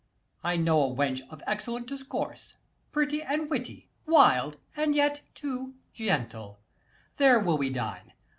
I 0.43 0.57
know 0.57 0.81
a 0.81 0.95
wench 0.95 1.21
of 1.29 1.43
excellent 1.45 1.85
discourse, 1.85 2.55
Pretty 2.91 3.21
and 3.21 3.51
witty; 3.51 3.91
wild, 4.07 4.57
and 4.75 4.95
yet, 4.95 5.21
too, 5.35 5.75
gentle: 5.93 6.57
110 7.17 7.17
There 7.17 7.39
will 7.39 7.59
we 7.59 7.69
dine. 7.69 8.11